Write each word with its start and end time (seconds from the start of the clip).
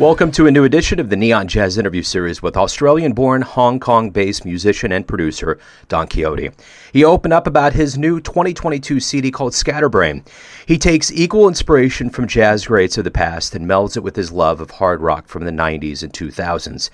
Welcome 0.00 0.30
to 0.32 0.46
a 0.46 0.50
new 0.50 0.64
edition 0.64 0.98
of 0.98 1.10
the 1.10 1.16
Neon 1.16 1.46
Jazz 1.46 1.76
interview 1.76 2.02
series 2.02 2.40
with 2.40 2.56
Australian 2.56 3.12
born, 3.12 3.42
Hong 3.42 3.78
Kong 3.78 4.08
based 4.08 4.46
musician 4.46 4.92
and 4.92 5.06
producer 5.06 5.58
Don 5.88 6.06
Kyote. 6.06 6.54
He 6.90 7.04
opened 7.04 7.34
up 7.34 7.46
about 7.46 7.74
his 7.74 7.98
new 7.98 8.18
2022 8.18 8.98
CD 8.98 9.30
called 9.30 9.52
Scatterbrain. 9.52 10.24
He 10.64 10.78
takes 10.78 11.12
equal 11.12 11.48
inspiration 11.48 12.08
from 12.08 12.26
jazz 12.26 12.66
greats 12.66 12.96
of 12.96 13.04
the 13.04 13.10
past 13.10 13.54
and 13.54 13.66
melds 13.66 13.94
it 13.94 14.02
with 14.02 14.16
his 14.16 14.32
love 14.32 14.62
of 14.62 14.70
hard 14.70 15.02
rock 15.02 15.28
from 15.28 15.44
the 15.44 15.50
90s 15.50 16.02
and 16.02 16.14
2000s. 16.14 16.88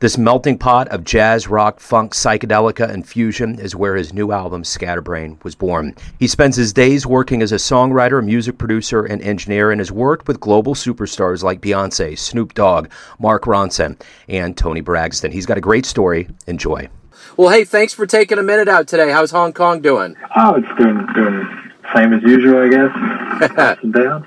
This 0.00 0.16
melting 0.16 0.58
pot 0.58 0.86
of 0.88 1.02
jazz, 1.02 1.48
rock, 1.48 1.80
funk, 1.80 2.12
psychedelica, 2.12 2.88
and 2.88 3.04
fusion 3.04 3.58
is 3.58 3.74
where 3.74 3.96
his 3.96 4.12
new 4.12 4.30
album, 4.30 4.62
Scatterbrain, 4.62 5.38
was 5.42 5.56
born. 5.56 5.94
He 6.20 6.28
spends 6.28 6.56
his 6.56 6.72
days 6.72 7.04
working 7.04 7.42
as 7.42 7.50
a 7.50 7.56
songwriter, 7.56 8.24
music 8.24 8.58
producer, 8.58 9.04
and 9.04 9.20
engineer, 9.22 9.72
and 9.72 9.80
has 9.80 9.90
worked 9.90 10.28
with 10.28 10.38
global 10.38 10.74
superstars 10.74 11.42
like 11.42 11.60
Beyonce, 11.60 12.16
Snoop 12.16 12.47
Dogg, 12.54 12.88
Mark 13.18 13.44
Ronson, 13.44 14.00
and 14.28 14.56
Toni 14.56 14.80
Braxton. 14.80 15.32
He's 15.32 15.46
got 15.46 15.58
a 15.58 15.60
great 15.60 15.86
story. 15.86 16.28
Enjoy. 16.46 16.88
Well, 17.36 17.50
hey, 17.50 17.64
thanks 17.64 17.92
for 17.92 18.06
taking 18.06 18.38
a 18.38 18.42
minute 18.42 18.68
out 18.68 18.88
today. 18.88 19.10
How's 19.10 19.30
Hong 19.30 19.52
Kong 19.52 19.80
doing? 19.80 20.16
Oh, 20.36 20.54
it's 20.56 20.78
doing 20.78 21.06
doing 21.14 21.68
same 21.94 22.12
as 22.12 22.22
usual, 22.22 22.62
I 22.62 22.68
guess. 22.68 23.50
Ups 23.58 23.82
and 23.82 23.92
downs. 23.92 24.26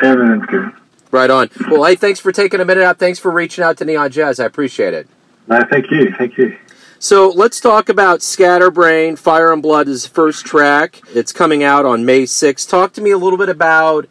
Everything's 0.00 0.46
good. 0.46 0.72
Right 1.10 1.30
on. 1.30 1.50
Well, 1.68 1.84
hey, 1.84 1.94
thanks 1.94 2.20
for 2.20 2.32
taking 2.32 2.60
a 2.60 2.64
minute 2.64 2.84
out. 2.84 2.98
Thanks 2.98 3.18
for 3.18 3.30
reaching 3.30 3.62
out 3.62 3.76
to 3.78 3.84
Neon 3.84 4.10
Jazz. 4.10 4.40
I 4.40 4.46
appreciate 4.46 4.94
it. 4.94 5.06
No, 5.46 5.60
thank 5.70 5.90
you. 5.90 6.12
Thank 6.16 6.38
you. 6.38 6.56
So 6.98 7.28
let's 7.28 7.60
talk 7.60 7.88
about 7.88 8.22
Scatterbrain. 8.22 9.16
Fire 9.16 9.52
and 9.52 9.60
Blood 9.60 9.88
is 9.88 10.04
the 10.04 10.08
first 10.08 10.46
track. 10.46 11.02
It's 11.14 11.32
coming 11.32 11.62
out 11.62 11.84
on 11.84 12.04
May 12.04 12.22
6th. 12.22 12.68
Talk 12.68 12.92
to 12.94 13.00
me 13.00 13.10
a 13.10 13.18
little 13.18 13.38
bit 13.38 13.48
about 13.48 14.06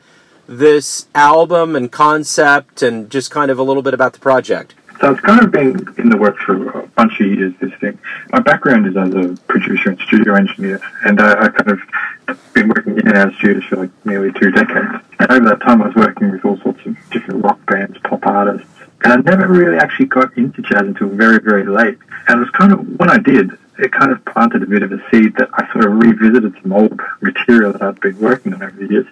this 0.52 1.08
album 1.16 1.76
and 1.76 1.92
concept 1.92 2.82
and 2.82 3.10
just 3.10 3.32
kind 3.32 3.50
of 3.50 3.58
a 3.58 3.64
little 3.64 3.82
bit 3.82 3.94
about 3.94 4.14
the 4.14 4.20
project. 4.20 4.76
So 5.00 5.12
it's 5.12 5.22
kind 5.22 5.42
of 5.42 5.52
been 5.52 5.88
in 5.98 6.10
the 6.10 6.18
works 6.18 6.44
for 6.44 6.70
a 6.70 6.88
bunch 6.90 7.20
of 7.20 7.26
years, 7.26 7.54
this 7.60 7.74
thing. 7.80 7.98
My 8.32 8.40
background 8.40 8.86
is 8.86 8.96
as 8.96 9.14
a 9.16 9.36
producer 9.48 9.90
and 9.90 10.00
studio 10.02 10.36
engineer, 10.36 10.80
and 11.06 11.20
I, 11.20 11.46
I 11.46 11.50
kind 11.50 11.72
of 11.72 11.80
been 12.54 12.68
working 12.68 13.00
in 13.00 13.08
of 13.08 13.34
studios 13.36 13.64
for 13.64 13.78
like 13.78 13.90
nearly 14.06 14.32
two 14.34 14.52
decades. 14.52 15.04
And 15.20 15.32
over 15.32 15.50
that 15.50 15.62
time, 15.62 15.82
I 15.82 15.88
was 15.88 15.96
working 15.96 16.32
with 16.32 16.46
all 16.46 16.58
sorts 16.60 16.86
of 16.86 16.96
different 17.10 17.44
rock 17.44 17.66
bands, 17.66 17.98
pop 18.04 18.28
artists, 18.28 18.68
and 19.04 19.14
I 19.14 19.16
never 19.18 19.48
really 19.48 19.78
actually 19.78 20.06
got 20.06 20.38
into 20.38 20.62
jazz 20.62 20.82
until 20.82 21.08
very, 21.10 21.40
very 21.40 21.66
late. 21.66 21.98
And 22.28 22.38
it 22.38 22.44
was 22.44 22.52
kind 22.52 22.72
of, 22.72 23.00
when 23.00 23.10
I 23.10 23.18
did, 23.18 23.58
it 23.78 23.92
kind 23.92 24.12
of 24.12 24.24
planted 24.26 24.64
a 24.64 24.66
bit 24.66 24.84
of 24.84 24.92
a 24.92 25.00
seed 25.10 25.36
that 25.38 25.50
I 25.54 25.72
sort 25.72 25.86
of 25.86 25.94
revisited 25.94 26.56
some 26.62 26.74
old 26.74 27.00
material 27.22 27.72
that 27.74 27.82
I'd 27.82 28.00
been 28.00 28.20
working 28.20 28.54
on 28.54 28.62
over 28.62 28.76
the 28.76 28.88
years, 28.88 29.08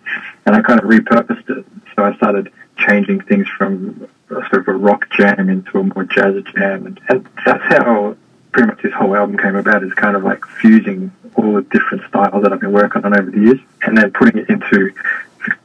and 0.46 0.56
I 0.56 0.62
kind 0.62 0.80
of 0.80 0.86
repurposed 0.86 1.50
it. 1.50 1.66
So 1.96 2.04
I 2.04 2.16
started 2.16 2.52
changing 2.78 3.22
things 3.22 3.48
from 3.58 4.08
sort 4.28 4.54
of 4.54 4.68
a 4.68 4.74
rock 4.74 5.10
jam 5.12 5.50
into 5.50 5.80
a 5.80 5.84
more 5.84 6.04
jazz 6.04 6.42
jam, 6.56 6.86
and, 6.86 7.00
and 7.10 7.28
that's 7.46 7.64
how 7.64 8.16
pretty 8.52 8.68
much 8.68 8.82
this 8.82 8.94
whole 8.94 9.16
album 9.16 9.38
came 9.38 9.56
about. 9.56 9.84
Is 9.84 9.94
kind 9.94 10.16
of 10.16 10.24
like 10.24 10.46
fusing 10.46 11.12
all 11.36 11.54
the 11.54 11.62
different 11.64 12.04
styles 12.08 12.44
that 12.44 12.54
I've 12.54 12.60
been 12.60 12.72
working 12.72 13.04
on 13.06 13.18
over 13.18 13.32
the 13.32 13.40
years, 13.40 13.60
and 13.84 13.98
then 13.98 14.12
putting 14.12 14.42
it 14.42 14.50
into 14.50 14.92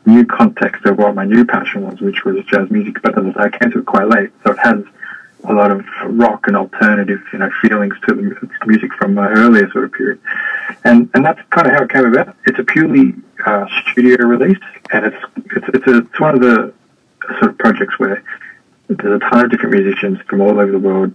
new 0.06 0.24
context 0.24 0.84
of 0.86 0.98
what 0.98 1.14
my 1.14 1.24
new 1.24 1.44
passion 1.44 1.82
was, 1.82 2.00
which 2.00 2.24
was 2.24 2.44
jazz 2.46 2.70
music. 2.70 3.02
But 3.02 3.18
as 3.18 3.36
I 3.36 3.44
I 3.44 3.50
came 3.50 3.70
to 3.72 3.80
it 3.80 3.86
quite 3.86 4.08
late, 4.08 4.30
so 4.44 4.52
it 4.52 4.58
has 4.58 4.84
a 5.48 5.52
lot 5.52 5.70
of 5.70 5.84
rock 6.06 6.46
and 6.46 6.56
alternative, 6.56 7.20
you 7.32 7.38
know, 7.38 7.50
feelings 7.62 7.94
to 8.06 8.14
the 8.14 8.48
music 8.66 8.92
from 8.94 9.14
my 9.14 9.28
earlier 9.28 9.70
sort 9.70 9.84
of 9.84 9.92
period, 9.92 10.20
and 10.84 11.10
and 11.14 11.24
that's 11.24 11.40
kind 11.50 11.66
of 11.66 11.74
how 11.74 11.84
it 11.84 11.90
came 11.90 12.06
about. 12.06 12.36
It's 12.46 12.58
a 12.58 12.64
purely 12.64 13.14
uh, 13.44 13.66
studio 13.90 14.26
release, 14.26 14.58
and 14.92 15.06
it's 15.06 15.24
it's 15.36 15.66
it's, 15.74 15.86
a, 15.86 15.98
it's 15.98 16.20
one 16.20 16.34
of 16.34 16.40
the 16.40 16.72
sort 17.38 17.50
of 17.50 17.58
projects 17.58 17.98
where 17.98 18.22
there's 18.88 19.22
a 19.22 19.30
ton 19.30 19.44
of 19.44 19.50
different 19.50 19.74
musicians 19.74 20.18
from 20.28 20.40
all 20.40 20.60
over 20.60 20.70
the 20.70 20.78
world, 20.78 21.14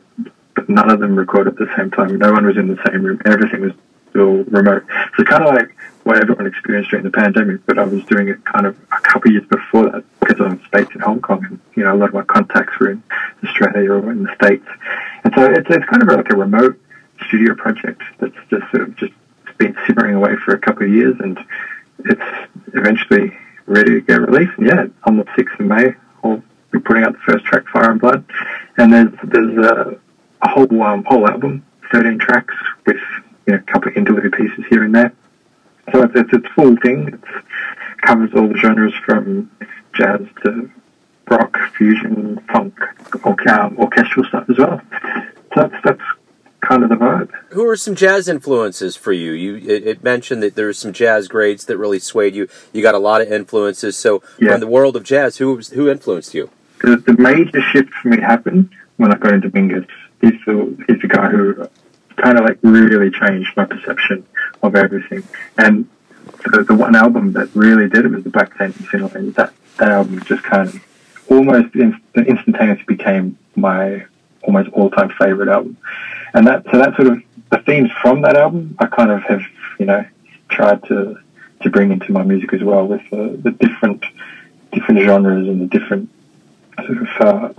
but 0.56 0.70
none 0.70 0.90
of 0.90 1.00
them 1.00 1.16
recorded 1.16 1.54
at 1.54 1.60
the 1.60 1.74
same 1.78 1.92
time. 1.92 2.18
No 2.18 2.32
one 2.32 2.46
was 2.46 2.58
in 2.58 2.68
the 2.68 2.82
same 2.88 3.04
room. 3.04 3.22
Everything 3.26 3.62
was 3.62 3.74
still 4.10 4.44
remote. 4.46 4.84
So 5.18 5.24
kind 5.24 5.44
of 5.44 5.54
like 5.54 5.76
what 6.04 6.18
everyone 6.22 6.48
experienced 6.48 6.90
during 6.90 7.06
the 7.06 7.12
pandemic, 7.12 7.66
but 7.66 7.78
I 7.78 7.84
was 7.84 8.04
doing 8.06 8.30
it 8.30 8.44
kind 8.46 8.66
of 8.66 8.78
a 8.92 9.02
couple 9.02 9.30
of 9.30 9.34
years 9.34 9.48
before 9.48 9.92
that 9.92 10.04
because 10.20 10.40
I'm 10.40 10.62
based 10.72 10.92
in 10.96 11.02
Hong 11.02 11.22
Kong 11.22 11.46
and, 11.46 11.60
you 11.76 11.84
know, 11.84 11.94
a 11.94 11.98
lot 11.98 12.10
of 12.10 12.16
my 12.16 12.24
contacts 12.24 12.80
were 12.80 12.92
in 12.92 13.04
Australia 13.44 13.92
or 13.92 14.12
in 14.12 14.24
the 14.24 14.34
States. 14.36 14.66
And 15.24 15.34
so 15.36 15.46
it's, 15.46 15.70
it's 15.70 15.86
kind 15.86 16.02
of 16.02 16.10
like 16.10 16.32
a 16.32 16.36
remote 16.36 16.80
studio 17.28 17.54
project 17.56 18.02
that's 18.20 18.36
just 18.50 18.70
sort 18.72 18.84
of 18.84 18.96
just 18.96 19.14
been 19.58 19.76
simmering 19.86 20.16
away 20.16 20.36
for 20.38 20.54
a 20.54 20.60
couple 20.60 20.84
of 20.84 20.92
years 20.92 21.16
and 21.20 21.38
it's 22.06 22.50
eventually 22.74 23.38
ready 23.66 23.96
to 23.96 24.02
get 24.02 24.22
released. 24.22 24.58
And 24.58 24.68
yeah, 24.68 24.88
on 25.04 25.18
the 25.18 25.26
6th 25.26 25.60
of 25.60 25.66
May, 25.66 25.94
I'll 26.24 26.42
be 26.72 26.80
putting 26.80 27.04
out 27.04 27.14
the 27.14 27.20
first 27.20 27.46
track, 27.46 27.68
Fire 27.68 27.92
and 27.92 28.02
Blood. 28.02 28.24
And 28.78 28.94
there's, 28.94 29.14
there's 29.24 29.58
a, 29.58 30.00
a 30.42 30.50
whole, 30.50 30.82
um, 30.82 31.04
whole 31.06 31.28
album, 31.28 31.66
13 31.92 32.18
tracks 32.20 32.56
with, 32.86 32.98
you 33.50 33.56
know, 33.56 33.64
a 33.68 33.72
couple 33.72 33.90
of 33.90 33.98
interlude 33.98 34.32
pieces 34.34 34.64
here 34.70 34.84
and 34.84 34.94
there. 34.94 35.12
So 35.92 36.04
it's, 36.04 36.14
it's, 36.16 36.30
it's 36.34 36.48
full 36.54 36.76
thing. 36.78 37.08
It 37.08 37.20
covers 38.02 38.30
all 38.36 38.48
the 38.48 38.58
genres 38.58 38.94
from 39.04 39.50
jazz 39.94 40.22
to 40.44 40.70
rock, 41.28 41.58
fusion, 41.76 42.40
funk, 42.52 42.78
orchestral 43.26 44.26
stuff 44.26 44.48
as 44.50 44.58
well. 44.60 44.82
So 45.56 45.68
that's, 45.68 45.84
that's 45.84 46.02
kind 46.62 46.84
of 46.84 46.90
the 46.90 46.96
vibe. 46.96 47.32
Who 47.50 47.68
are 47.68 47.76
some 47.76 47.96
jazz 47.96 48.28
influences 48.28 48.96
for 48.96 49.14
you? 49.14 49.32
You 49.32 49.56
it, 49.56 49.88
it 49.88 50.04
mentioned 50.04 50.44
that 50.44 50.54
there's 50.54 50.78
some 50.78 50.94
jazz 50.94 51.28
greats 51.28 51.66
that 51.66 51.78
really 51.78 52.00
swayed 52.00 52.36
you. 52.36 52.48
You 52.72 52.84
got 52.84 52.94
a 52.94 53.00
lot 53.00 53.22
of 53.22 53.32
influences. 53.32 53.98
So 53.98 54.22
yeah. 54.40 54.54
in 54.54 54.60
the 54.60 54.68
world 54.68 54.96
of 54.96 55.04
jazz, 55.04 55.38
who 55.38 55.56
was, 55.56 55.70
who 55.70 55.90
influenced 55.90 56.36
you? 56.36 56.52
The, 56.84 56.98
the 56.98 57.14
major 57.14 57.62
shift 57.62 57.92
for 57.94 58.10
me 58.10 58.22
happened 58.22 58.70
when 58.98 59.12
I 59.12 59.18
got 59.18 59.34
into 59.34 59.50
Mingus. 59.50 59.88
He's 60.22 60.34
the 60.46 60.84
he's 60.88 61.02
the 61.02 61.08
guy 61.08 61.30
who 61.30 61.68
kind 62.22 62.38
of 62.38 62.46
like 62.46 62.60
really 62.62 63.12
changed 63.12 63.52
my 63.56 63.66
perception 63.66 64.26
of 64.62 64.76
everything. 64.76 65.24
And 65.58 65.88
the, 66.52 66.64
the 66.64 66.76
one 66.76 66.96
album 66.96 67.34
that 67.34 67.50
really 67.56 67.88
did 67.90 68.06
it 68.06 68.12
was 68.12 68.24
the 68.24 68.30
Black 68.30 68.58
Saint 68.58 68.76
and 68.94 69.36
That, 69.36 69.54
that 69.78 69.92
album 69.92 70.22
just 70.24 70.44
kind 70.44 70.70
of 70.70 70.76
almost 71.30 71.76
inst- 71.76 72.02
instantaneously 72.16 72.86
became 72.88 73.38
my 73.56 74.06
almost 74.44 74.70
all-time 74.70 75.10
favorite 75.20 75.50
album. 75.50 75.78
And 76.34 76.48
that, 76.48 76.64
so 76.72 76.78
that 76.78 76.96
sort 76.96 77.08
of, 77.10 77.24
the 77.52 77.60
themes 77.60 77.90
from 78.02 78.22
that 78.22 78.36
album, 78.36 78.76
I 78.80 78.86
kind 78.86 79.12
of 79.12 79.22
have, 79.24 79.42
you 79.80 79.86
know, 79.86 80.06
tried 80.50 80.84
to, 80.86 81.20
to 81.62 81.70
bring 81.70 81.92
into 81.92 82.12
my 82.12 82.24
music 82.24 82.54
as 82.54 82.64
well 82.64 82.86
with 82.88 83.02
the, 83.10 83.40
the 83.42 83.52
different, 83.52 84.04
different 84.72 85.02
genres 85.02 85.48
and 85.48 85.62
the 85.62 85.80
different 85.80 86.10
sort 86.86 86.98
of, 86.98 87.08
uh, 87.20 87.54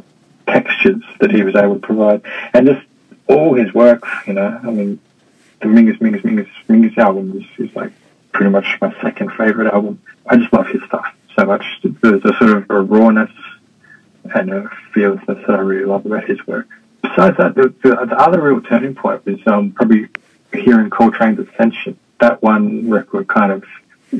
textures 0.46 1.02
that 1.20 1.30
he 1.30 1.42
was 1.42 1.54
able 1.54 1.74
to 1.74 1.80
provide. 1.80 2.22
And 2.54 2.66
just 2.66 2.84
all 3.30 3.54
his 3.54 3.72
work, 3.72 4.04
you 4.26 4.34
know, 4.34 4.60
I 4.62 4.70
mean, 4.70 5.00
the 5.60 5.66
Mingus, 5.66 5.98
Mingus, 5.98 6.22
Mingus, 6.22 6.48
Mingus 6.68 6.98
album 6.98 7.36
is, 7.38 7.68
is 7.68 7.74
like 7.76 7.92
pretty 8.32 8.50
much 8.50 8.78
my 8.80 8.94
second 9.00 9.30
favorite 9.32 9.72
album. 9.72 10.00
I 10.26 10.36
just 10.36 10.52
love 10.52 10.66
his 10.68 10.82
stuff 10.84 11.14
so 11.36 11.44
much. 11.46 11.64
There's 11.82 12.24
a 12.24 12.36
sort 12.38 12.50
of 12.50 12.70
a 12.70 12.80
rawness 12.80 13.30
and 14.34 14.50
a 14.50 14.70
fearlessness 14.92 15.38
that 15.46 15.50
I 15.50 15.60
really 15.60 15.84
love 15.84 16.06
about 16.06 16.24
his 16.24 16.44
work. 16.46 16.68
Besides 17.02 17.36
that, 17.38 17.54
the, 17.54 17.74
the, 17.82 18.06
the 18.06 18.18
other 18.18 18.40
real 18.40 18.60
turning 18.60 18.94
point 18.94 19.24
was 19.24 19.38
um, 19.46 19.72
probably 19.72 20.08
hearing 20.52 20.90
Coltrane's 20.90 21.46
Ascension. 21.48 21.98
That 22.20 22.42
one 22.42 22.90
record 22.90 23.28
kind 23.28 23.52
of 23.52 23.64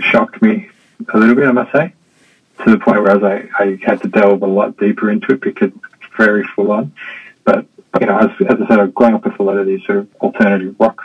shocked 0.01 0.41
me 0.41 0.71
a 1.13 1.19
little 1.19 1.35
bit, 1.35 1.49
I 1.49 1.53
must 1.53 1.73
say, 1.73 1.93
to 2.65 2.71
the 2.71 2.79
point 2.79 3.03
where 3.03 3.11
I, 3.11 3.15
was 3.15 3.23
like, 3.23 3.51
I 3.59 3.79
had 3.83 4.03
to 4.03 4.09
delve 4.09 4.43
a 4.43 4.47
lot 4.47 4.79
deeper 4.79 5.11
into 5.11 5.33
it 5.33 5.41
because 5.41 5.73
it's 5.73 6.17
very 6.17 6.45
full 6.45 6.73
on. 6.73 6.93
You 8.01 8.07
know, 8.07 8.19
as, 8.19 8.31
as 8.49 8.57
I 8.63 8.67
said, 8.67 8.95
growing 8.95 9.15
up 9.15 9.25
with 9.25 9.39
a 9.39 9.43
lot 9.43 9.59
of 9.59 9.67
these 9.67 9.85
sort 9.85 9.99
of 9.99 10.09
alternative 10.23 10.75
rock 10.79 11.03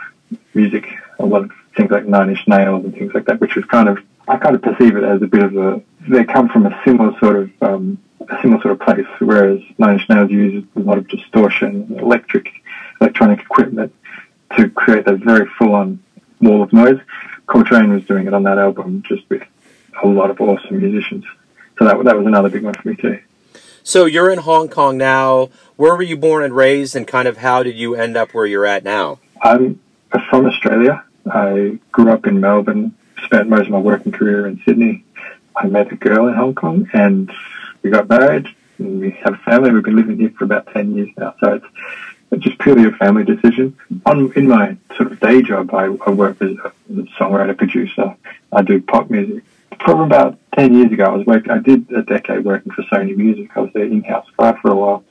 music, 0.54 0.86
a 1.18 1.26
lot 1.26 1.44
of 1.44 1.52
things 1.76 1.90
like 1.90 2.06
Nine 2.06 2.30
Inch 2.30 2.48
Nails 2.48 2.84
and 2.84 2.94
things 2.94 3.12
like 3.14 3.26
that, 3.26 3.38
which 3.38 3.54
was 3.54 3.66
kind 3.66 3.88
of, 3.88 3.98
I 4.26 4.38
kind 4.38 4.56
of 4.56 4.62
perceive 4.62 4.96
it 4.96 5.04
as 5.04 5.20
a 5.20 5.26
bit 5.26 5.42
of 5.42 5.56
a, 5.56 5.82
they 6.08 6.24
come 6.24 6.48
from 6.48 6.64
a 6.64 6.80
similar 6.84 7.12
sort 7.18 7.36
of, 7.36 7.50
um, 7.60 7.98
a 8.28 8.40
similar 8.40 8.62
sort 8.62 8.72
of 8.72 8.80
place, 8.80 9.06
whereas 9.18 9.60
Nine 9.78 9.98
Inch 9.98 10.08
Nails 10.08 10.30
uses 10.30 10.68
a 10.74 10.80
lot 10.80 10.96
of 10.96 11.06
distortion, 11.08 11.98
electric, 11.98 12.48
electronic 13.00 13.40
equipment 13.40 13.94
to 14.56 14.70
create 14.70 15.04
that 15.04 15.18
very 15.18 15.46
full-on 15.58 16.02
wall 16.40 16.62
of 16.62 16.72
noise. 16.72 16.98
Coltrane 17.46 17.92
was 17.92 18.04
doing 18.06 18.26
it 18.26 18.32
on 18.32 18.44
that 18.44 18.58
album 18.58 19.02
just 19.06 19.28
with 19.28 19.42
a 20.02 20.08
lot 20.08 20.30
of 20.30 20.40
awesome 20.40 20.78
musicians. 20.80 21.24
So 21.78 21.84
that, 21.84 22.02
that 22.04 22.16
was 22.16 22.26
another 22.26 22.48
big 22.48 22.64
one 22.64 22.74
for 22.74 22.88
me 22.88 22.96
too. 22.96 23.20
So 23.86 24.04
you're 24.04 24.30
in 24.30 24.40
Hong 24.40 24.68
Kong 24.68 24.98
now. 24.98 25.50
Where 25.76 25.94
were 25.94 26.02
you 26.02 26.16
born 26.16 26.42
and 26.42 26.56
raised, 26.56 26.96
and 26.96 27.06
kind 27.06 27.28
of 27.28 27.36
how 27.36 27.62
did 27.62 27.76
you 27.76 27.94
end 27.94 28.16
up 28.16 28.34
where 28.34 28.44
you're 28.44 28.66
at 28.66 28.82
now? 28.82 29.20
I'm 29.40 29.80
from 30.28 30.46
Australia. 30.46 31.04
I 31.24 31.78
grew 31.92 32.10
up 32.10 32.26
in 32.26 32.40
Melbourne, 32.40 32.96
spent 33.22 33.48
most 33.48 33.66
of 33.66 33.70
my 33.70 33.78
working 33.78 34.10
career 34.10 34.48
in 34.48 34.60
Sydney. 34.64 35.04
I 35.54 35.68
met 35.68 35.92
a 35.92 35.94
girl 35.94 36.26
in 36.26 36.34
Hong 36.34 36.56
Kong, 36.56 36.90
and 36.92 37.30
we 37.82 37.90
got 37.90 38.08
married. 38.08 38.48
And 38.78 39.00
we 39.00 39.12
have 39.22 39.34
a 39.34 39.38
family. 39.38 39.70
We've 39.70 39.84
been 39.84 39.94
living 39.94 40.18
here 40.18 40.34
for 40.36 40.42
about 40.42 40.66
ten 40.72 40.96
years 40.96 41.10
now, 41.16 41.36
so 41.38 41.60
it's 42.32 42.42
just 42.42 42.58
purely 42.58 42.88
a 42.88 42.90
family 42.90 43.22
decision. 43.22 43.78
On 44.04 44.32
in 44.32 44.48
my 44.48 44.76
sort 44.96 45.12
of 45.12 45.20
day 45.20 45.42
job, 45.42 45.72
I, 45.72 45.84
I 45.84 46.10
work 46.10 46.42
as 46.42 46.56
a 46.56 46.72
songwriter 47.20 47.56
producer. 47.56 48.16
I 48.52 48.62
do 48.62 48.82
pop 48.82 49.10
music, 49.10 49.44
from 49.84 50.00
about 50.00 50.38
10 50.56 50.74
years 50.74 50.92
ago, 50.92 51.04
I 51.04 51.10
was 51.10 51.26
working, 51.26 51.50
I 51.50 51.58
did 51.58 51.90
a 51.90 52.02
decade 52.02 52.44
working 52.44 52.72
for 52.72 52.82
Sony 52.84 53.16
Music. 53.16 53.50
I 53.54 53.60
was 53.60 53.72
their 53.72 53.84
in-house 53.84 54.26
guy 54.38 54.58
for 54.60 54.70
a 54.70 54.74
while 54.74 55.04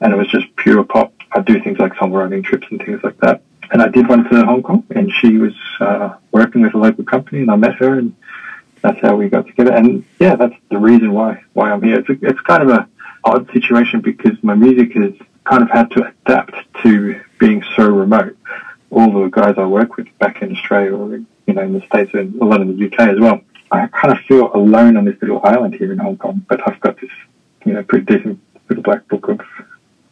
and 0.00 0.12
it 0.12 0.16
was 0.16 0.28
just 0.28 0.54
pure 0.56 0.82
pop. 0.84 1.12
I'd 1.32 1.44
do 1.44 1.62
things 1.62 1.78
like 1.78 1.92
songwriting 1.94 2.44
trips 2.44 2.66
and 2.70 2.80
things 2.80 3.00
like 3.02 3.18
that. 3.18 3.42
And 3.70 3.80
I 3.80 3.88
did 3.88 4.08
one 4.08 4.28
for 4.28 4.44
Hong 4.44 4.62
Kong 4.62 4.84
and 4.90 5.10
she 5.20 5.38
was, 5.38 5.54
uh, 5.80 6.16
working 6.30 6.62
with 6.62 6.74
a 6.74 6.78
local 6.78 7.04
company 7.04 7.42
and 7.42 7.50
I 7.50 7.56
met 7.56 7.76
her 7.76 7.98
and 7.98 8.14
that's 8.82 9.00
how 9.00 9.14
we 9.14 9.28
got 9.28 9.46
together. 9.46 9.72
And 9.72 10.04
yeah, 10.18 10.36
that's 10.36 10.56
the 10.70 10.78
reason 10.78 11.12
why, 11.12 11.42
why 11.52 11.70
I'm 11.70 11.82
here. 11.82 12.00
It's, 12.00 12.08
a, 12.08 12.18
it's 12.22 12.40
kind 12.40 12.62
of 12.62 12.70
a 12.70 12.88
odd 13.24 13.48
situation 13.52 14.00
because 14.00 14.42
my 14.42 14.54
music 14.54 14.92
has 14.94 15.12
kind 15.44 15.62
of 15.62 15.70
had 15.70 15.90
to 15.92 16.12
adapt 16.26 16.56
to 16.82 17.20
being 17.38 17.62
so 17.76 17.88
remote. 17.88 18.36
All 18.90 19.10
the 19.22 19.28
guys 19.28 19.54
I 19.56 19.64
work 19.64 19.96
with 19.96 20.06
back 20.18 20.42
in 20.42 20.54
Australia 20.54 20.94
or, 20.94 21.16
you 21.46 21.54
know, 21.54 21.62
in 21.62 21.72
the 21.72 21.86
States 21.86 22.10
and 22.14 22.34
a 22.40 22.44
lot 22.44 22.60
in 22.60 22.76
the 22.76 22.86
UK 22.86 23.00
as 23.08 23.20
well 23.20 23.40
I 23.72 23.86
kind 23.86 24.16
of 24.16 24.22
feel 24.24 24.52
alone 24.54 24.96
on 24.96 25.06
this 25.06 25.16
little 25.22 25.40
island 25.42 25.74
here 25.74 25.92
in 25.92 25.98
Hong 25.98 26.18
Kong, 26.18 26.44
but 26.48 26.60
I've 26.68 26.78
got 26.80 27.00
this, 27.00 27.10
you 27.64 27.72
know, 27.72 27.82
pretty 27.82 28.04
decent 28.04 28.38
little 28.68 28.82
black 28.82 29.08
book 29.08 29.28
of 29.28 29.40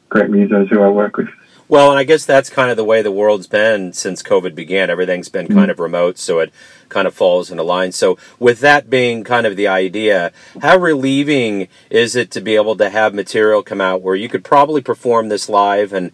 great 0.08 0.30
musos 0.30 0.68
who 0.68 0.80
I 0.80 0.88
work 0.88 1.18
with. 1.18 1.28
Well, 1.68 1.90
and 1.90 1.98
I 1.98 2.04
guess 2.04 2.24
that's 2.24 2.50
kind 2.50 2.70
of 2.70 2.76
the 2.76 2.84
way 2.84 3.00
the 3.00 3.12
world's 3.12 3.46
been 3.46 3.92
since 3.92 4.24
COVID 4.24 4.56
began. 4.56 4.90
Everything's 4.90 5.28
been 5.28 5.46
mm-hmm. 5.46 5.58
kind 5.58 5.70
of 5.70 5.78
remote, 5.78 6.18
so 6.18 6.40
it 6.40 6.52
kind 6.88 7.06
of 7.06 7.14
falls 7.14 7.50
into 7.50 7.62
line. 7.62 7.92
So, 7.92 8.18
with 8.40 8.58
that 8.60 8.90
being 8.90 9.22
kind 9.22 9.46
of 9.46 9.56
the 9.56 9.68
idea, 9.68 10.32
how 10.62 10.78
relieving 10.78 11.68
is 11.88 12.16
it 12.16 12.32
to 12.32 12.40
be 12.40 12.56
able 12.56 12.76
to 12.76 12.90
have 12.90 13.14
material 13.14 13.62
come 13.62 13.80
out 13.80 14.02
where 14.02 14.16
you 14.16 14.28
could 14.28 14.42
probably 14.42 14.80
perform 14.80 15.28
this 15.28 15.48
live? 15.48 15.92
And 15.92 16.10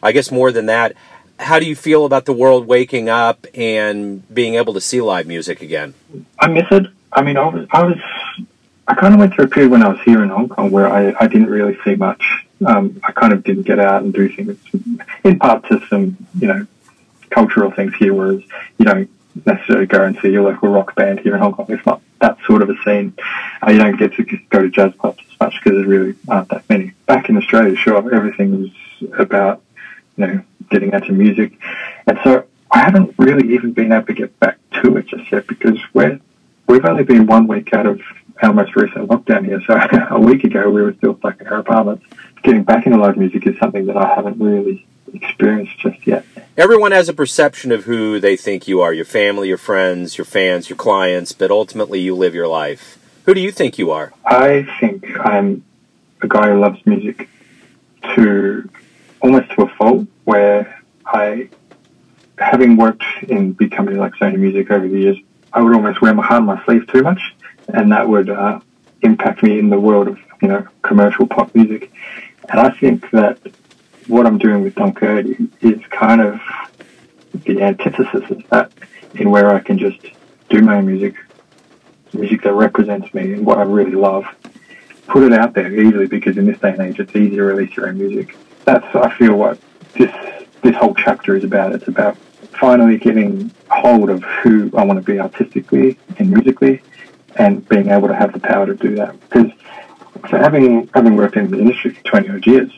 I 0.00 0.12
guess 0.12 0.30
more 0.30 0.52
than 0.52 0.66
that, 0.66 0.94
how 1.40 1.58
do 1.58 1.66
you 1.66 1.74
feel 1.74 2.04
about 2.04 2.26
the 2.26 2.32
world 2.32 2.66
waking 2.66 3.08
up 3.08 3.46
and 3.54 4.22
being 4.32 4.54
able 4.54 4.74
to 4.74 4.80
see 4.80 5.00
live 5.00 5.26
music 5.26 5.62
again? 5.62 5.94
I 6.38 6.48
miss 6.48 6.66
it. 6.70 6.86
I 7.12 7.22
mean, 7.22 7.36
I 7.36 7.48
was, 7.48 7.66
I 7.72 7.82
was, 7.82 7.98
I 8.86 8.94
kind 8.94 9.14
of 9.14 9.20
went 9.20 9.34
through 9.34 9.46
a 9.46 9.48
period 9.48 9.72
when 9.72 9.82
I 9.82 9.88
was 9.88 10.00
here 10.02 10.22
in 10.22 10.28
Hong 10.28 10.48
Kong 10.48 10.70
where 10.70 10.86
I, 10.86 11.14
I 11.18 11.26
didn't 11.26 11.50
really 11.50 11.78
see 11.84 11.96
much. 11.96 12.22
Um, 12.64 13.00
I 13.02 13.12
kind 13.12 13.32
of 13.32 13.42
didn't 13.42 13.62
get 13.62 13.78
out 13.78 14.02
and 14.02 14.12
do 14.12 14.28
things, 14.28 14.58
in 15.24 15.38
part 15.38 15.66
to 15.68 15.80
some, 15.88 16.16
you 16.38 16.46
know, 16.46 16.66
cultural 17.30 17.70
things 17.70 17.94
here, 17.94 18.12
whereas 18.12 18.42
you 18.78 18.84
don't 18.84 19.10
necessarily 19.46 19.86
go 19.86 20.04
and 20.04 20.18
see 20.20 20.28
your 20.28 20.42
local 20.42 20.68
rock 20.68 20.94
band 20.94 21.20
here 21.20 21.34
in 21.34 21.40
Hong 21.40 21.54
Kong. 21.54 21.66
It's 21.70 21.86
not 21.86 22.02
that 22.20 22.36
sort 22.46 22.62
of 22.62 22.68
a 22.68 22.76
scene. 22.84 23.14
Uh, 23.66 23.70
you 23.70 23.78
don't 23.78 23.98
get 23.98 24.12
to 24.14 24.24
go 24.50 24.62
to 24.62 24.68
jazz 24.68 24.92
clubs 24.98 25.22
as 25.32 25.40
much 25.40 25.54
because 25.62 25.78
there 25.78 25.88
really 25.88 26.14
aren't 26.28 26.48
that 26.48 26.68
many. 26.68 26.92
Back 27.06 27.30
in 27.30 27.38
Australia, 27.38 27.74
sure, 27.76 27.96
everything 28.14 28.60
was 28.60 29.10
about, 29.18 29.62
you 30.16 30.26
know, 30.26 30.42
getting 30.70 30.92
into 30.92 31.12
music. 31.12 31.52
And 32.06 32.18
so 32.24 32.44
I 32.70 32.80
haven't 32.80 33.14
really 33.18 33.54
even 33.54 33.72
been 33.72 33.92
able 33.92 34.06
to 34.06 34.14
get 34.14 34.38
back 34.40 34.58
to 34.82 34.96
it 34.96 35.06
just 35.08 35.30
yet 35.30 35.46
because 35.46 35.78
we're, 35.92 36.20
we've 36.66 36.84
only 36.84 37.04
been 37.04 37.26
one 37.26 37.46
week 37.46 37.74
out 37.74 37.86
of 37.86 38.00
our 38.42 38.52
most 38.52 38.74
recent 38.76 39.08
lockdown 39.08 39.44
here. 39.44 39.60
So 39.66 39.74
a 40.10 40.20
week 40.20 40.44
ago 40.44 40.70
we 40.70 40.82
were 40.82 40.94
still 40.94 41.16
stuck 41.18 41.40
in 41.40 41.48
our 41.48 41.58
apartments. 41.58 42.04
Getting 42.42 42.62
back 42.62 42.86
into 42.86 42.98
live 42.98 43.16
music 43.16 43.46
is 43.46 43.58
something 43.58 43.86
that 43.86 43.96
I 43.96 44.14
haven't 44.14 44.38
really 44.40 44.86
experienced 45.12 45.78
just 45.78 46.06
yet. 46.06 46.24
Everyone 46.56 46.92
has 46.92 47.08
a 47.08 47.14
perception 47.14 47.72
of 47.72 47.84
who 47.84 48.20
they 48.20 48.36
think 48.36 48.68
you 48.68 48.80
are 48.80 48.92
your 48.92 49.04
family, 49.04 49.48
your 49.48 49.58
friends, 49.58 50.16
your 50.16 50.24
fans, 50.24 50.70
your 50.70 50.76
clients, 50.76 51.32
but 51.32 51.50
ultimately 51.50 52.00
you 52.00 52.14
live 52.14 52.34
your 52.34 52.48
life. 52.48 52.98
Who 53.26 53.34
do 53.34 53.40
you 53.40 53.50
think 53.50 53.78
you 53.78 53.90
are? 53.90 54.12
I 54.24 54.66
think 54.78 55.04
I'm 55.18 55.64
a 56.22 56.28
guy 56.28 56.50
who 56.50 56.60
loves 56.60 56.84
music 56.86 57.28
to 58.14 58.68
almost 59.20 59.50
to 59.52 59.62
a 59.62 59.68
fault 59.76 60.06
where 60.30 60.80
I, 61.04 61.48
having 62.38 62.76
worked 62.76 63.02
in 63.26 63.52
big 63.52 63.72
companies 63.72 63.98
like 63.98 64.12
Sony 64.12 64.38
Music 64.38 64.70
over 64.70 64.86
the 64.86 64.96
years, 64.96 65.18
I 65.52 65.60
would 65.60 65.74
almost 65.74 66.00
wear 66.00 66.14
my 66.14 66.24
heart 66.24 66.42
on 66.42 66.46
my 66.46 66.64
sleeve 66.64 66.86
too 66.86 67.02
much, 67.02 67.34
and 67.66 67.90
that 67.90 68.08
would 68.08 68.30
uh, 68.30 68.60
impact 69.02 69.42
me 69.42 69.58
in 69.58 69.70
the 69.70 69.80
world 69.80 70.06
of 70.06 70.18
you 70.40 70.46
know 70.46 70.64
commercial 70.82 71.26
pop 71.26 71.52
music. 71.52 71.90
And 72.48 72.60
I 72.60 72.70
think 72.70 73.10
that 73.10 73.38
what 74.06 74.24
I'm 74.24 74.38
doing 74.38 74.62
with 74.62 74.76
Kyote 74.76 75.36
is 75.62 75.80
kind 75.90 76.20
of 76.20 76.40
the 77.32 77.60
antithesis 77.60 78.30
of 78.30 78.48
that, 78.50 78.70
in 79.16 79.32
where 79.32 79.52
I 79.52 79.58
can 79.58 79.78
just 79.78 80.00
do 80.48 80.62
my 80.62 80.76
own 80.76 80.86
music, 80.86 81.16
music 82.12 82.42
that 82.42 82.52
represents 82.52 83.12
me 83.12 83.32
and 83.32 83.44
what 83.44 83.58
I 83.58 83.62
really 83.62 83.96
love, 83.96 84.26
put 85.08 85.24
it 85.24 85.32
out 85.32 85.54
there 85.54 85.74
easily 85.74 86.06
because 86.06 86.38
in 86.38 86.46
this 86.46 86.60
day 86.60 86.70
and 86.70 86.82
age 86.82 87.00
it's 87.00 87.16
easy 87.16 87.34
to 87.34 87.42
release 87.42 87.76
your 87.76 87.88
own 87.88 87.98
music 87.98 88.36
that's 88.64 88.94
I 88.94 89.10
feel 89.16 89.34
what 89.36 89.58
this 89.94 90.12
this 90.62 90.76
whole 90.76 90.94
chapter 90.94 91.36
is 91.36 91.44
about. 91.44 91.72
It's 91.72 91.88
about 91.88 92.16
finally 92.58 92.98
getting 92.98 93.50
hold 93.70 94.10
of 94.10 94.22
who 94.22 94.70
I 94.76 94.84
want 94.84 94.98
to 94.98 95.04
be 95.04 95.18
artistically 95.18 95.98
and 96.18 96.30
musically, 96.30 96.82
and 97.36 97.66
being 97.68 97.88
able 97.88 98.08
to 98.08 98.14
have 98.14 98.32
the 98.32 98.40
power 98.40 98.66
to 98.66 98.74
do 98.74 98.94
that. 98.96 99.18
Because 99.20 99.52
so 100.30 100.36
having 100.36 100.88
having 100.94 101.16
worked 101.16 101.36
in 101.36 101.50
the 101.50 101.58
industry 101.58 101.92
for 101.92 102.02
twenty 102.02 102.28
odd 102.28 102.46
years, 102.46 102.70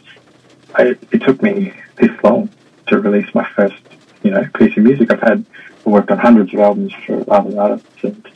I, 0.74 0.96
it 1.10 1.22
took 1.22 1.42
me 1.42 1.72
this 1.96 2.10
long 2.22 2.50
to 2.88 2.98
release 2.98 3.32
my 3.34 3.48
first 3.50 3.82
you 4.22 4.30
know 4.30 4.48
piece 4.54 4.76
of 4.76 4.84
music. 4.84 5.12
I've 5.12 5.20
had 5.20 5.44
I 5.86 5.90
worked 5.90 6.10
on 6.10 6.18
hundreds 6.18 6.54
of 6.54 6.60
albums 6.60 6.92
for 7.06 7.24
other 7.32 7.60
artists 7.60 8.04
and 8.04 8.28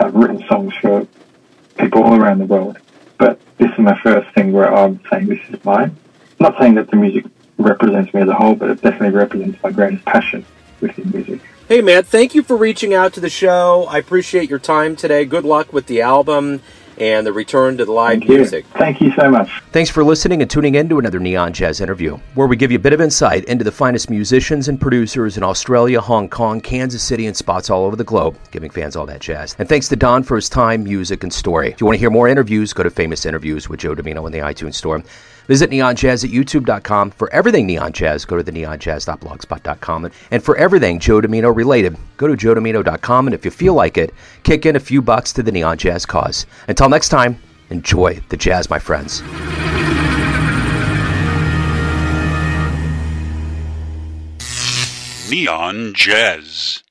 I've 0.00 0.14
written 0.14 0.42
songs 0.48 0.74
for 0.80 1.06
people 1.78 2.02
all 2.02 2.14
around 2.14 2.38
the 2.38 2.46
world. 2.46 2.78
But 3.18 3.38
this 3.58 3.70
is 3.70 3.78
my 3.78 3.98
first 4.00 4.34
thing 4.34 4.52
where 4.52 4.74
I'm 4.74 5.00
saying 5.10 5.26
this 5.26 5.40
is 5.50 5.62
mine 5.64 5.96
not 6.42 6.58
saying 6.58 6.74
that 6.74 6.90
the 6.90 6.96
music 6.96 7.24
represents 7.62 8.12
me 8.12 8.22
as 8.22 8.28
a 8.28 8.34
whole, 8.34 8.54
but 8.54 8.70
it 8.70 8.80
definitely 8.82 9.16
represents 9.16 9.62
my 9.62 9.70
greatest 9.70 10.04
passion 10.04 10.44
within 10.80 11.10
music. 11.10 11.40
Hey, 11.68 11.80
Matt, 11.80 12.06
thank 12.06 12.34
you 12.34 12.42
for 12.42 12.56
reaching 12.56 12.92
out 12.92 13.14
to 13.14 13.20
the 13.20 13.30
show. 13.30 13.86
I 13.88 13.98
appreciate 13.98 14.50
your 14.50 14.58
time 14.58 14.96
today. 14.96 15.24
Good 15.24 15.44
luck 15.44 15.72
with 15.72 15.86
the 15.86 16.02
album 16.02 16.60
and 16.98 17.26
the 17.26 17.32
return 17.32 17.78
to 17.78 17.84
the 17.86 17.92
live 17.92 18.18
Thank 18.18 18.28
music. 18.28 18.66
You. 18.74 18.78
Thank 18.78 19.00
you 19.00 19.12
so 19.18 19.30
much. 19.30 19.48
Thanks 19.72 19.88
for 19.88 20.04
listening 20.04 20.42
and 20.42 20.50
tuning 20.50 20.74
in 20.74 20.90
to 20.90 20.98
another 20.98 21.18
Neon 21.18 21.54
Jazz 21.54 21.80
interview, 21.80 22.18
where 22.34 22.46
we 22.46 22.56
give 22.56 22.70
you 22.70 22.76
a 22.76 22.80
bit 22.80 22.92
of 22.92 23.00
insight 23.00 23.44
into 23.46 23.64
the 23.64 23.72
finest 23.72 24.10
musicians 24.10 24.68
and 24.68 24.78
producers 24.78 25.38
in 25.38 25.42
Australia, 25.42 26.00
Hong 26.00 26.28
Kong, 26.28 26.60
Kansas 26.60 27.02
City, 27.02 27.26
and 27.26 27.34
spots 27.34 27.70
all 27.70 27.84
over 27.84 27.96
the 27.96 28.04
globe, 28.04 28.36
giving 28.50 28.70
fans 28.70 28.94
all 28.94 29.06
that 29.06 29.20
jazz. 29.20 29.56
And 29.58 29.68
thanks 29.68 29.88
to 29.88 29.96
Don 29.96 30.22
for 30.22 30.36
his 30.36 30.50
time, 30.50 30.84
music, 30.84 31.22
and 31.22 31.32
story. 31.32 31.70
If 31.70 31.80
you 31.80 31.86
want 31.86 31.94
to 31.94 32.00
hear 32.00 32.10
more 32.10 32.28
interviews, 32.28 32.74
go 32.74 32.82
to 32.82 32.90
Famous 32.90 33.24
Interviews 33.24 33.70
with 33.70 33.80
Joe 33.80 33.94
Dimino 33.94 34.26
in 34.26 34.32
the 34.32 34.40
iTunes 34.40 34.74
Store. 34.74 35.02
Visit 35.48 35.70
neonjazz 35.70 36.24
at 36.24 36.30
youtube.com. 36.30 37.10
For 37.10 37.32
everything 37.32 37.66
Neon 37.66 37.92
Jazz, 37.92 38.24
go 38.24 38.36
to 38.36 38.42
the 38.42 38.52
neonjazz.blogspot.com. 38.52 40.10
And 40.30 40.42
for 40.42 40.56
everything 40.56 40.98
Joe 40.98 41.20
Dimino 41.20 41.54
related, 41.54 41.96
go 42.16 42.26
to 42.28 42.34
joedimino.com. 42.34 43.26
And 43.26 43.34
if 43.34 43.44
you 43.44 43.50
feel 43.50 43.74
like 43.74 43.98
it, 43.98 44.14
kick 44.42 44.66
in 44.66 44.76
a 44.76 44.80
few 44.80 45.02
bucks 45.02 45.32
to 45.34 45.42
the 45.42 45.52
Neon 45.52 45.78
Jazz 45.78 46.06
cause. 46.06 46.46
Until 46.68 46.88
next 46.88 47.08
time, 47.08 47.40
enjoy 47.70 48.20
the 48.28 48.36
jazz, 48.36 48.70
my 48.70 48.78
friends. 48.78 49.22
Neon 55.30 55.94
Jazz. 55.94 56.82